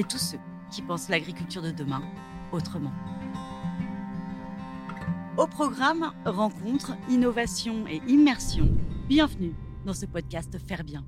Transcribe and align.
et 0.00 0.04
tous 0.04 0.18
ceux 0.18 0.38
qui 0.70 0.80
pensent 0.80 1.10
l'agriculture 1.10 1.60
de 1.60 1.70
demain 1.70 2.02
autrement. 2.52 2.92
Au 5.36 5.46
programme 5.46 6.12
Rencontres, 6.24 6.92
innovation 7.10 7.86
et 7.86 8.00
immersion, 8.08 8.66
bienvenue 9.08 9.54
dans 9.84 9.92
ce 9.92 10.06
podcast 10.06 10.56
Faire 10.66 10.84
bien. 10.84 11.04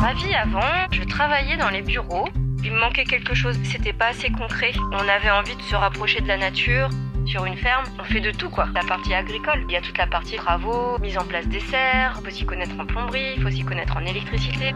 Ma 0.00 0.14
vie 0.14 0.32
avant, 0.34 0.90
je 0.92 1.02
travaillais 1.02 1.56
dans 1.56 1.70
les 1.70 1.82
bureaux. 1.82 2.28
Il 2.62 2.72
me 2.72 2.80
manquait 2.80 3.04
quelque 3.04 3.34
chose, 3.34 3.58
c'était 3.64 3.92
pas 3.92 4.08
assez 4.08 4.30
concret. 4.30 4.72
On 4.92 5.08
avait 5.08 5.30
envie 5.30 5.56
de 5.56 5.62
se 5.62 5.74
rapprocher 5.74 6.20
de 6.20 6.28
la 6.28 6.36
nature, 6.36 6.88
sur 7.28 7.44
une 7.44 7.56
ferme, 7.56 7.84
on 8.00 8.04
fait 8.04 8.20
de 8.20 8.30
tout 8.30 8.48
quoi. 8.48 8.68
La 8.74 8.82
partie 8.82 9.12
agricole, 9.12 9.64
il 9.68 9.72
y 9.72 9.76
a 9.76 9.82
toute 9.82 9.98
la 9.98 10.06
partie 10.06 10.36
travaux, 10.36 10.98
mise 10.98 11.18
en 11.18 11.24
place 11.24 11.46
des 11.46 11.60
serres, 11.60 12.18
il 12.18 12.24
faut 12.24 12.30
s'y 12.30 12.46
connaître 12.46 12.74
en 12.78 12.86
plomberie, 12.86 13.34
il 13.36 13.42
faut 13.42 13.50
s'y 13.50 13.64
connaître 13.64 13.96
en 13.96 14.04
électricité. 14.04 14.74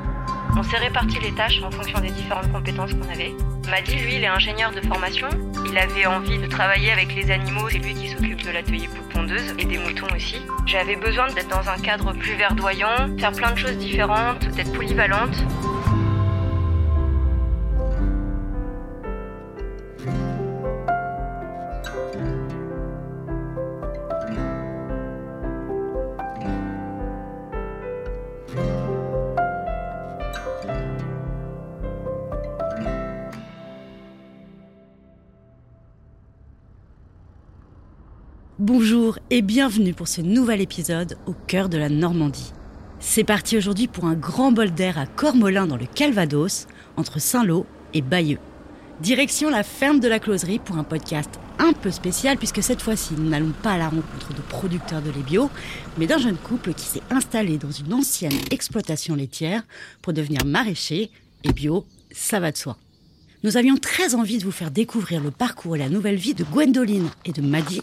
On 0.55 0.62
s'est 0.62 0.77
réparti 0.77 1.19
les 1.20 1.33
tâches 1.33 1.62
en 1.62 1.70
fonction 1.70 1.98
des 2.01 2.10
différentes 2.10 2.52
compétences 2.52 2.93
qu'on 2.93 3.09
avait. 3.09 3.33
M'a 3.70 3.80
dit, 3.80 3.96
lui, 3.96 4.16
il 4.16 4.24
est 4.24 4.29
ingénieur 4.29 4.71
de 4.71 4.82
formation. 4.82 5.29
Il 5.71 5.79
avait 5.79 6.04
envie 6.04 6.38
de 6.38 6.46
travailler 6.46 6.93
avec 6.93 7.15
les 7.15 7.30
animaux. 7.30 7.71
C'est 7.71 7.79
lui 7.79 7.95
qui 7.95 8.10
s'occupe 8.10 8.43
de 8.43 8.51
l'atelier 8.51 8.87
poule 8.88 9.09
pondeuse 9.09 9.54
et 9.59 9.65
des 9.65 9.79
moutons 9.79 10.09
aussi. 10.15 10.43
J'avais 10.66 10.96
besoin 10.96 11.29
d'être 11.29 11.48
dans 11.48 11.71
un 11.71 11.79
cadre 11.79 12.13
plus 12.13 12.35
verdoyant, 12.35 13.16
faire 13.19 13.32
plein 13.32 13.52
de 13.52 13.59
choses 13.59 13.79
différentes, 13.79 14.46
d'être 14.48 14.73
polyvalente. 14.73 15.43
Bonjour 38.74 39.18
et 39.28 39.42
bienvenue 39.42 39.92
pour 39.92 40.09
ce 40.09 40.23
nouvel 40.23 40.62
épisode 40.62 41.18
au 41.26 41.34
cœur 41.46 41.68
de 41.68 41.76
la 41.76 41.90
Normandie. 41.90 42.54
C'est 43.01 43.23
parti 43.23 43.59
aujourd'hui 43.59 43.87
pour 43.87 44.06
un 44.06 44.14
grand 44.14 44.51
bol 44.51 44.70
d'air 44.70 44.96
à 44.96 45.04
Cormolin 45.04 45.66
dans 45.66 45.76
le 45.76 45.84
Calvados, 45.84 46.66
entre 46.96 47.20
Saint-Lô 47.20 47.66
et 47.92 48.01
Bayeux. 48.01 48.38
Direction 49.02 49.51
la 49.51 49.62
ferme 49.62 50.01
de 50.01 50.09
la 50.09 50.18
closerie 50.18 50.59
pour 50.59 50.79
un 50.79 50.84
podcast 50.84 51.38
un 51.59 51.74
peu 51.74 51.90
spécial 51.90 52.38
puisque 52.38 52.62
cette 52.62 52.80
fois-ci 52.80 53.12
nous 53.12 53.29
n'allons 53.29 53.52
pas 53.62 53.73
à 53.73 53.79
la 53.79 53.90
rencontre 53.90 54.32
de 54.32 54.40
producteurs 54.40 55.02
de 55.02 55.10
lait 55.10 55.23
bio, 55.23 55.51
mais 55.98 56.07
d'un 56.07 56.16
jeune 56.16 56.38
couple 56.38 56.73
qui 56.73 56.86
s'est 56.86 57.02
installé 57.10 57.59
dans 57.59 57.70
une 57.70 57.92
ancienne 57.92 58.32
exploitation 58.51 59.14
laitière 59.14 59.64
pour 60.01 60.14
devenir 60.14 60.46
maraîcher 60.46 61.10
et 61.45 61.52
bio, 61.52 61.84
ça 62.10 62.40
va 62.40 62.51
de 62.51 62.57
soi. 62.57 62.79
Nous 63.45 63.59
avions 63.59 63.76
très 63.76 64.14
envie 64.14 64.38
de 64.38 64.44
vous 64.44 64.50
faire 64.50 64.70
découvrir 64.70 65.22
le 65.22 65.31
parcours 65.31 65.76
et 65.76 65.81
la 65.81 65.91
nouvelle 65.91 66.16
vie 66.16 66.32
de 66.32 66.44
Gwendoline 66.44 67.10
et 67.26 67.32
de 67.32 67.42
Maddy, 67.42 67.82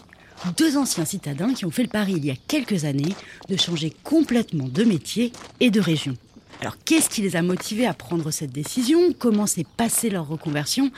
deux 0.56 0.76
anciens 0.76 1.04
citadins 1.04 1.54
qui 1.54 1.64
ont 1.64 1.70
fait 1.70 1.82
le 1.82 1.88
pari 1.88 2.14
il 2.16 2.24
y 2.24 2.30
a 2.30 2.36
quelques 2.48 2.84
années 2.84 3.14
de 3.48 3.56
changer 3.56 3.92
complètement 4.04 4.68
de 4.68 4.84
métier 4.84 5.32
et 5.60 5.70
de 5.70 5.80
région. 5.80 6.16
Alors 6.60 6.76
qu'est-ce 6.84 7.08
qui 7.08 7.22
les 7.22 7.36
a 7.36 7.42
motivés 7.42 7.86
à 7.86 7.94
prendre 7.94 8.30
cette 8.30 8.52
décision? 8.52 9.14
Comment 9.18 9.46
s'est 9.46 9.66
passée 9.76 10.10
leur 10.10 10.28
reconversion? 10.28 10.90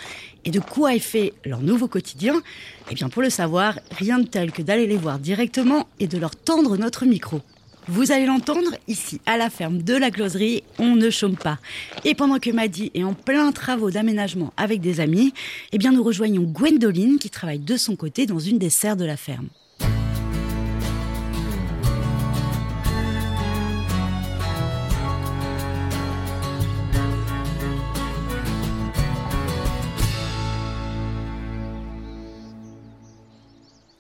Et 0.45 0.51
de 0.51 0.59
quoi 0.59 0.95
est 0.95 0.99
fait 0.99 1.35
leur 1.45 1.61
nouveau 1.61 1.87
quotidien? 1.87 2.43
Eh 2.91 2.95
bien 2.95 3.09
pour 3.09 3.23
le 3.23 3.31
savoir, 3.31 3.79
rien 3.93 4.19
de 4.19 4.27
tel 4.27 4.51
que 4.51 4.63
d'aller 4.63 4.89
les 4.89 4.97
voir 4.97 5.21
directement 5.21 5.87
et 6.01 6.09
de 6.09 6.19
leur 6.19 6.35
tendre 6.35 6.77
notre 6.77 7.05
micro. 7.05 7.43
Vous 7.89 8.13
allez 8.13 8.27
l'entendre, 8.27 8.77
ici 8.87 9.21
à 9.27 9.37
la 9.37 9.51
ferme 9.51 9.83
de 9.83 9.95
la 9.95 10.13
closerie, 10.13 10.63
on 10.79 10.95
ne 10.95 11.11
chôme 11.11 11.37
pas. 11.37 11.59
Et 12.05 12.15
pendant 12.15 12.39
que 12.39 12.51
Maddy 12.51 12.93
est 12.95 13.03
en 13.03 13.13
plein 13.13 13.51
travaux 13.51 13.91
d'aménagement 13.91 14.53
avec 14.57 14.81
des 14.81 15.01
amis, 15.01 15.35
eh 15.73 15.79
bien 15.79 15.91
nous 15.91 16.03
rejoignons 16.03 16.43
Gwendoline 16.43 17.19
qui 17.19 17.29
travaille 17.29 17.59
de 17.59 17.77
son 17.77 17.97
côté 17.97 18.27
dans 18.27 18.39
une 18.39 18.59
des 18.59 18.71
serres 18.71 18.97
de 18.97 19.05
la 19.05 19.17
ferme. 19.17 19.49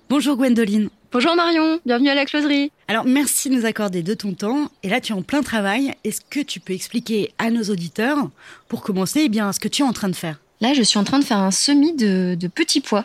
Bonjour 0.08 0.36
Gwendoline. 0.36 0.88
Bonjour 1.12 1.36
Marion, 1.36 1.78
bienvenue 1.84 2.08
à 2.08 2.14
la 2.14 2.24
closerie. 2.24 2.72
Alors 2.88 3.04
merci 3.04 3.50
de 3.50 3.54
nous 3.54 3.66
accorder 3.66 4.02
de 4.02 4.14
ton 4.14 4.32
temps. 4.32 4.70
Et 4.82 4.88
là 4.88 4.98
tu 4.98 5.12
es 5.12 5.14
en 5.14 5.20
plein 5.20 5.42
travail. 5.42 5.92
Est-ce 6.04 6.22
que 6.22 6.40
tu 6.40 6.58
peux 6.58 6.72
expliquer 6.72 7.34
à 7.36 7.50
nos 7.50 7.64
auditeurs, 7.64 8.30
pour 8.66 8.80
commencer, 8.80 9.20
eh 9.24 9.28
bien, 9.28 9.52
ce 9.52 9.60
que 9.60 9.68
tu 9.68 9.82
es 9.82 9.84
en 9.84 9.92
train 9.92 10.08
de 10.08 10.16
faire? 10.16 10.40
Là, 10.62 10.72
je 10.72 10.80
suis 10.80 10.98
en 10.98 11.04
train 11.04 11.18
de 11.18 11.24
faire 11.24 11.36
un 11.36 11.50
semis 11.50 11.94
de, 11.94 12.34
de 12.34 12.48
petits 12.48 12.80
pois 12.80 13.04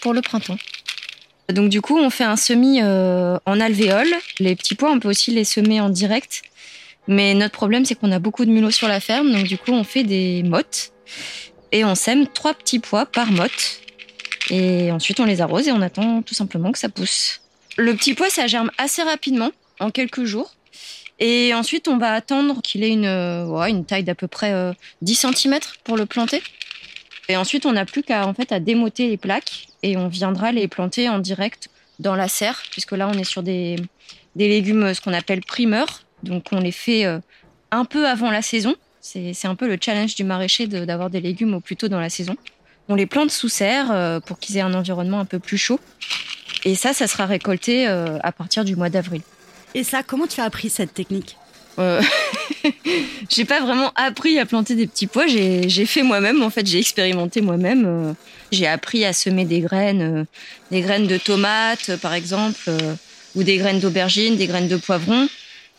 pour 0.00 0.14
le 0.14 0.20
printemps. 0.20 0.58
Donc 1.48 1.70
du 1.70 1.80
coup, 1.80 1.98
on 1.98 2.08
fait 2.08 2.22
un 2.22 2.36
semis 2.36 2.78
euh, 2.80 3.36
en 3.46 3.58
alvéole. 3.58 4.14
Les 4.38 4.54
petits 4.54 4.76
pois, 4.76 4.92
on 4.92 5.00
peut 5.00 5.08
aussi 5.08 5.32
les 5.32 5.44
semer 5.44 5.80
en 5.80 5.90
direct. 5.90 6.42
Mais 7.08 7.34
notre 7.34 7.54
problème, 7.54 7.84
c'est 7.84 7.96
qu'on 7.96 8.12
a 8.12 8.20
beaucoup 8.20 8.44
de 8.44 8.50
mulots 8.52 8.70
sur 8.70 8.86
la 8.86 9.00
ferme. 9.00 9.32
Donc 9.32 9.48
du 9.48 9.58
coup, 9.58 9.72
on 9.72 9.82
fait 9.82 10.04
des 10.04 10.44
mottes. 10.44 10.92
Et 11.72 11.84
on 11.84 11.96
sème 11.96 12.28
trois 12.28 12.54
petits 12.54 12.78
pois 12.78 13.06
par 13.06 13.32
motte. 13.32 13.80
Et 14.50 14.90
ensuite, 14.92 15.20
on 15.20 15.24
les 15.24 15.40
arrose 15.40 15.68
et 15.68 15.72
on 15.72 15.80
attend 15.80 16.22
tout 16.22 16.34
simplement 16.34 16.72
que 16.72 16.78
ça 16.78 16.88
pousse. 16.88 17.40
Le 17.76 17.94
petit 17.94 18.14
pois, 18.14 18.30
ça 18.30 18.46
germe 18.46 18.70
assez 18.78 19.02
rapidement, 19.02 19.50
en 19.80 19.90
quelques 19.90 20.24
jours. 20.24 20.54
Et 21.20 21.54
ensuite, 21.54 21.88
on 21.88 21.96
va 21.96 22.12
attendre 22.12 22.60
qu'il 22.62 22.82
ait 22.82 22.90
une, 22.90 23.06
euh, 23.06 23.62
une 23.66 23.84
taille 23.84 24.04
d'à 24.04 24.14
peu 24.14 24.26
près 24.26 24.52
euh, 24.52 24.72
10 25.02 25.26
cm 25.32 25.58
pour 25.84 25.96
le 25.96 26.06
planter. 26.06 26.42
Et 27.28 27.36
ensuite, 27.36 27.66
on 27.66 27.72
n'a 27.72 27.84
plus 27.84 28.02
qu'à 28.02 28.26
en 28.26 28.34
fait, 28.34 28.52
à 28.52 28.60
démoter 28.60 29.08
les 29.08 29.16
plaques 29.16 29.68
et 29.82 29.96
on 29.96 30.08
viendra 30.08 30.52
les 30.52 30.68
planter 30.68 31.08
en 31.08 31.18
direct 31.18 31.68
dans 31.98 32.16
la 32.16 32.28
serre, 32.28 32.62
puisque 32.70 32.92
là, 32.92 33.08
on 33.08 33.16
est 33.16 33.24
sur 33.24 33.42
des, 33.42 33.76
des 34.36 34.48
légumes, 34.48 34.92
ce 34.92 35.00
qu'on 35.00 35.12
appelle 35.12 35.40
primeurs. 35.40 36.02
Donc, 36.22 36.46
on 36.52 36.60
les 36.60 36.72
fait 36.72 37.06
euh, 37.06 37.18
un 37.70 37.84
peu 37.84 38.06
avant 38.06 38.30
la 38.30 38.42
saison. 38.42 38.74
C'est 39.00 39.46
un 39.46 39.54
peu 39.54 39.68
le 39.68 39.76
challenge 39.78 40.14
du 40.14 40.24
maraîcher 40.24 40.66
d'avoir 40.66 41.10
des 41.10 41.20
légumes 41.20 41.52
au 41.52 41.60
plus 41.60 41.76
tôt 41.76 41.88
dans 41.88 42.00
la 42.00 42.08
saison. 42.08 42.36
On 42.88 42.94
les 42.94 43.06
plante 43.06 43.30
sous 43.30 43.48
serre 43.48 43.90
euh, 43.90 44.20
pour 44.20 44.38
qu'ils 44.38 44.56
aient 44.56 44.62
un 44.62 44.74
environnement 44.74 45.20
un 45.20 45.24
peu 45.24 45.38
plus 45.38 45.58
chaud. 45.58 45.80
Et 46.64 46.74
ça, 46.74 46.92
ça 46.92 47.06
sera 47.06 47.26
récolté 47.26 47.86
euh, 47.88 48.18
à 48.22 48.32
partir 48.32 48.64
du 48.64 48.76
mois 48.76 48.90
d'avril. 48.90 49.22
Et 49.74 49.84
ça, 49.84 50.02
comment 50.02 50.26
tu 50.26 50.40
as 50.40 50.44
appris 50.44 50.70
cette 50.70 50.94
technique? 50.94 51.36
Euh, 51.78 52.00
j'ai 53.30 53.44
pas 53.44 53.60
vraiment 53.60 53.92
appris 53.96 54.38
à 54.38 54.46
planter 54.46 54.74
des 54.74 54.86
petits 54.86 55.06
pois, 55.06 55.26
j'ai 55.26 55.86
fait 55.86 56.02
moi-même, 56.02 56.42
en 56.42 56.50
fait, 56.50 56.66
j'ai 56.66 56.78
expérimenté 56.78 57.40
moi-même. 57.40 57.84
euh, 57.86 58.12
j'ai 58.52 58.66
appris 58.66 59.04
à 59.04 59.12
semer 59.12 59.44
des 59.44 59.60
graines, 59.60 60.26
des 60.70 60.80
graines 60.80 61.06
de 61.08 61.16
tomates, 61.18 61.96
par 61.96 62.14
exemple, 62.14 62.70
ou 63.34 63.42
des 63.42 63.56
graines 63.56 63.80
d'aubergine, 63.80 64.36
des 64.36 64.46
graines 64.46 64.68
de 64.68 64.76
poivron. 64.76 65.28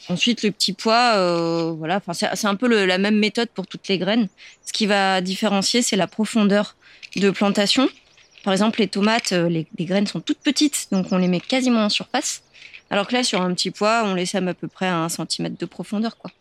Ensuite, 0.10 0.44
le 0.44 0.52
petit 0.52 0.74
pois, 0.74 1.14
euh, 1.16 1.72
voilà, 1.78 1.98
enfin, 1.98 2.14
c'est 2.14 2.28
c'est 2.36 2.48
un 2.48 2.56
peu 2.56 2.68
le- 2.68 2.86
la 2.86 2.98
même 2.98 3.16
méthode 3.18 3.48
pour 3.50 3.66
toutes 3.66 3.88
les 3.88 3.98
graines. 3.98 4.28
Ce 4.66 4.74
qui 4.74 4.86
va 4.88 5.22
différencier, 5.22 5.82
c'est 5.82 5.96
la 5.96 6.06
profondeur 6.08 6.76
de 7.20 7.32
plantation. 7.32 7.90
Par 8.44 8.54
exemple, 8.54 8.80
les 8.80 8.88
tomates, 8.88 9.32
euh, 9.32 9.50
les, 9.50 9.68
graines 9.80 10.08
sont 10.08 10.20
toutes 10.20 10.40
petites, 10.40 10.88
donc 10.92 11.12
on 11.12 11.18
les 11.18 11.28
met 11.28 11.40
quasiment 11.40 11.86
en 11.86 11.90
surface. 11.90 12.44
Alors 12.90 13.08
que 13.08 13.14
là, 13.14 13.24
sur 13.24 13.42
un 13.42 13.54
petit 13.54 13.72
pois, 13.72 14.04
on 14.06 14.14
les 14.14 14.26
sème 14.26 14.48
à 14.48 14.54
peu 14.54 14.68
près 14.68 14.86
à 14.86 15.00
un 15.00 15.10
centimètre 15.10 15.58
de 15.58 15.66
profondeur, 15.66 16.18
quoi. 16.18 16.32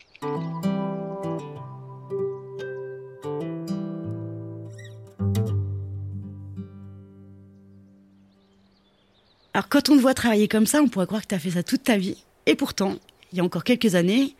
Alors 9.53 9.69
quand 9.69 9.89
on 9.89 9.95
te 9.95 10.01
voit 10.01 10.13
travailler 10.13 10.49
comme 10.49 10.65
ça, 10.65 10.81
on 10.81 10.89
pourrait 10.89 11.07
croire 11.07 11.21
que 11.21 11.27
tu 11.27 11.35
as 11.35 11.39
fait 11.39 11.51
ça 11.51 11.63
toute 11.63 11.83
ta 11.83 11.97
vie. 11.97 12.17
Et 12.45 12.55
pourtant, 12.55 12.97
il 13.31 13.37
y 13.37 13.41
a 13.41 13.43
encore 13.43 13.63
quelques 13.63 13.95
années, 13.95 14.35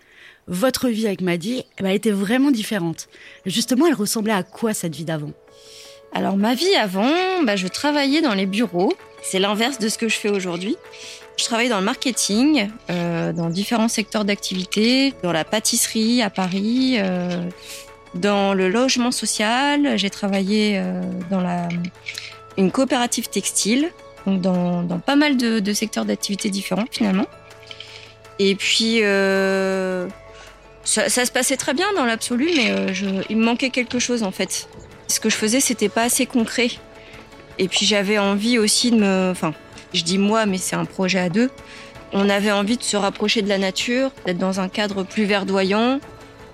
votre 0.48 0.90
vie 0.90 1.08
avec 1.08 1.22
Maddy 1.22 1.64
elle 1.78 1.88
était 1.88 2.12
vraiment 2.12 2.52
différente. 2.52 3.08
Justement, 3.46 3.88
elle 3.88 3.94
ressemblait 3.94 4.34
à 4.34 4.44
quoi 4.44 4.74
cette 4.74 4.94
vie 4.94 5.06
d'avant? 5.06 5.32
Alors 6.14 6.38
ma 6.38 6.54
vie 6.54 6.76
avant, 6.76 7.12
bah, 7.44 7.56
je 7.56 7.68
travaillais 7.68 8.22
dans 8.22 8.34
les 8.34 8.46
bureaux. 8.46 8.94
C'est 9.22 9.40
l'inverse 9.40 9.80
de 9.80 9.90
ce 9.90 9.98
que 9.98 10.08
je 10.08 10.18
fais 10.18 10.30
aujourd'hui. 10.30 10.78
Je 11.38 11.44
travaille 11.44 11.68
dans 11.68 11.80
le 11.80 11.86
marketing, 11.86 12.70
euh, 12.90 13.34
dans 13.34 13.50
différents 13.50 13.90
secteurs 13.90 14.24
d'activité, 14.24 15.14
dans 15.22 15.34
la 15.34 15.44
pâtisserie 15.44 16.22
à 16.22 16.30
Paris, 16.30 16.96
euh, 16.98 17.50
dans 18.14 18.54
le 18.54 18.70
logement 18.70 19.12
social. 19.12 19.98
J'ai 19.98 20.10
travaillé 20.10 20.78
euh, 20.78 21.02
dans 21.30 21.42
la, 21.42 21.68
une 22.58 22.72
coopérative 22.72 23.28
textile, 23.28 23.92
donc 24.26 24.42
dans, 24.42 24.84
dans 24.84 25.00
pas 25.00 25.18
mal 25.18 25.36
de, 25.36 25.74
secteurs 25.74 26.06
d'activité 26.06 26.50
différents 26.50 26.86
finalement. 26.90 27.28
Et 28.40 28.56
puis, 28.56 29.00
ça, 30.84 31.10
se 31.10 31.32
passait 31.32 31.58
très 31.58 31.74
bien 31.74 31.88
dans 31.96 32.06
l'absolu, 32.06 32.50
mais 32.56 32.74
il 33.30 33.38
me 33.38 33.44
manquait 33.44 33.70
quelque 33.70 34.00
chose 34.00 34.24
en 34.24 34.32
fait. 34.32 34.68
Ce 35.08 35.20
que 35.20 35.30
je 35.30 35.36
faisais, 35.36 35.60
c'était 35.60 35.90
pas 35.90 36.04
assez 36.04 36.26
concret. 36.26 36.70
Et 37.58 37.68
puis 37.68 37.86
j'avais 37.86 38.18
envie 38.18 38.58
aussi 38.58 38.92
de 38.92 38.98
me, 38.98 39.30
enfin, 39.32 39.54
je 39.94 40.04
dis 40.04 40.18
moi, 40.18 40.46
mais 40.46 40.58
c'est 40.58 40.76
un 40.76 40.86
projet 40.86 41.20
à 41.20 41.30
deux. 41.30 41.50
On 42.12 42.30
avait 42.30 42.52
envie 42.52 42.78
de 42.78 42.84
se 42.84 42.98
rapprocher 42.98 43.42
de 43.42 43.50
la 43.50 43.58
nature, 43.58 44.12
d'être 44.26 44.38
dans 44.38 44.60
un 44.60 44.70
cadre 44.70 45.04
plus 45.04 45.26
verdoyant. 45.26 46.00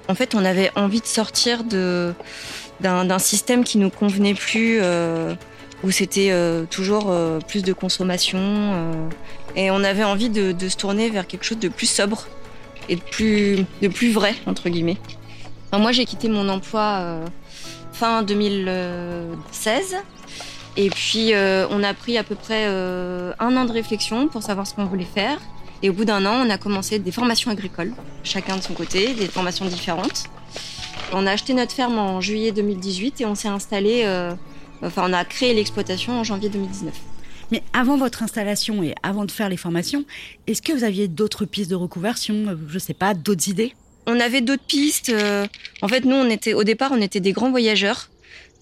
En 0.08 0.16
fait, 0.16 0.36
on 0.36 0.44
avait 0.44 0.72
envie 0.76 1.02
de 1.02 1.06
sortir 1.06 1.64
de 1.64 2.14
d'un 2.80 3.20
système 3.20 3.64
qui 3.64 3.78
nous 3.78 3.92
convenait 3.92 4.34
plus, 4.34 4.80
euh, 4.82 5.36
où 5.84 5.92
c'était 5.92 6.32
euh, 6.32 6.66
toujours 6.66 7.12
euh, 7.12 7.38
plus 7.38 7.62
de 7.62 7.74
consommation. 7.74 8.40
et 9.56 9.70
on 9.70 9.84
avait 9.84 10.04
envie 10.04 10.30
de, 10.30 10.56
se 10.68 10.78
tourner 10.78 11.12
vers 11.12 11.28
quelque 11.28 11.44
chose 11.44 11.60
de 11.60 11.70
plus 11.70 11.86
sobre 11.86 12.28
et 12.90 12.96
de 12.96 13.02
plus, 13.02 13.66
de 13.84 13.88
plus 13.88 14.12
vrai, 14.12 14.34
entre 14.48 14.70
guillemets. 14.70 14.98
Moi, 15.74 15.92
j'ai 15.92 16.06
quitté 16.06 16.28
mon 16.28 16.50
emploi 16.50 17.20
fin 18.02 18.24
2016. 18.24 19.96
Et 20.76 20.90
puis, 20.90 21.36
euh, 21.36 21.68
on 21.70 21.84
a 21.84 21.94
pris 21.94 22.18
à 22.18 22.24
peu 22.24 22.34
près 22.34 22.64
euh, 22.66 23.32
un 23.38 23.56
an 23.56 23.66
de 23.66 23.72
réflexion 23.72 24.28
pour 24.28 24.42
savoir 24.42 24.66
ce 24.66 24.74
qu'on 24.74 24.86
voulait 24.86 25.06
faire. 25.06 25.38
Et 25.84 25.92
au 25.92 25.94
bout 25.94 26.06
d'un 26.06 26.26
an, 26.26 26.44
on 26.44 26.50
a 26.50 26.58
commencé 26.58 26.98
des 26.98 27.12
formations 27.12 27.52
agricoles, 27.52 27.94
chacun 28.24 28.58
de 28.58 28.64
son 28.64 28.74
côté, 28.74 29.14
des 29.14 29.28
formations 29.28 29.66
différentes. 29.66 30.24
On 31.14 31.28
a 31.28 31.32
acheté 31.32 31.54
notre 31.54 31.74
ferme 31.74 32.00
en 32.00 32.22
juillet 32.22 32.52
2018 32.52 33.22
et 33.22 33.26
on 33.28 33.36
s'est 33.36 33.50
installé, 33.50 34.02
euh, 34.06 34.34
enfin, 34.82 35.04
on 35.08 35.14
a 35.14 35.24
créé 35.24 35.54
l'exploitation 35.54 36.20
en 36.20 36.24
janvier 36.24 36.50
2019. 36.50 36.92
Mais 37.52 37.62
avant 37.72 37.98
votre 37.98 38.24
installation 38.24 38.82
et 38.82 38.96
avant 39.04 39.26
de 39.26 39.32
faire 39.32 39.50
les 39.50 39.58
formations, 39.58 40.06
est-ce 40.48 40.64
que 40.64 40.74
vous 40.74 40.84
aviez 40.84 41.08
d'autres 41.08 41.46
pistes 41.46 41.70
de 41.70 41.76
reconversion 41.76 42.58
Je 42.68 42.80
sais 42.80 42.96
pas, 42.96 43.14
d'autres 43.14 43.48
idées? 43.48 43.76
On 44.08 44.20
avait 44.20 44.42
d'autres 44.42 44.66
pistes. 44.68 45.10
euh, 45.10 45.46
En 45.82 45.88
fait, 45.88 46.06
nous, 46.06 46.16
on 46.16 46.30
était 46.30 46.54
au 46.54 46.64
départ, 46.64 46.92
on 46.94 47.02
était 47.02 47.20
des 47.20 47.32
grands 47.34 47.52
voyageurs. 47.52 48.10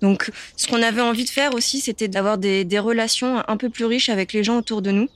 Donc, 0.01 0.31
ce 0.56 0.68
qu'on 0.68 0.81
avait 0.81 1.01
envie 1.01 1.25
de 1.25 1.30
faire 1.30 1.53
aussi, 1.53 1.81
c'était 1.81 2.07
d'avoir 2.07 2.38
des, 2.38 2.63
des 2.63 2.80
relations 2.80 3.44
un 3.47 3.57
peu 3.57 3.69
plus 3.69 3.86
riches 3.86 4.09
avec 4.09 4.31
les 4.33 4.44
gens 4.44 4.57
autour 4.57 4.81
de 4.81 4.91
nous. 4.91 5.09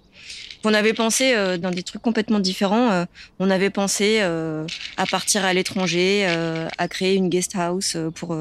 On 0.66 0.74
avait 0.74 0.94
pensé 0.94 1.34
euh, 1.36 1.58
dans 1.58 1.72
des 1.72 1.84
trucs 1.84 2.02
complètement 2.02 2.40
différents. 2.40 2.90
euh, 2.92 3.06
on 3.40 3.50
avait 3.50 3.70
pensé 3.70 4.20
euh, 4.22 4.66
à 4.96 5.06
partir 5.06 5.44
à 5.44 5.54
l'étranger, 5.54 6.26
euh, 6.28 6.68
à 6.78 6.88
créer 6.88 7.16
une 7.16 7.28
guest 7.28 7.54
house 7.58 7.94
euh, 7.98 8.10
pour 8.12 8.36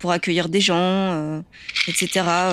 pour 0.00 0.10
accueillir 0.12 0.48
des 0.48 0.60
gens, 0.60 1.42
etc. 1.86 2.08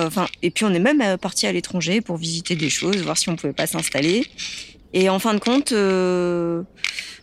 Enfin, 0.06 0.26
et 0.42 0.50
puis 0.50 0.64
on 0.66 0.72
est 0.74 0.78
même 0.78 1.16
parti 1.18 1.46
à 1.46 1.52
l'étranger 1.52 2.00
pour 2.00 2.16
visiter 2.16 2.54
des 2.56 2.70
choses, 2.70 2.98
voir 3.02 3.16
si 3.18 3.28
on 3.30 3.36
pouvait 3.36 3.52
pas 3.54 3.66
s'installer. 3.66 4.26
Et 4.92 5.08
en 5.08 5.18
fin 5.18 5.34
de 5.34 5.40
compte, 5.40 5.72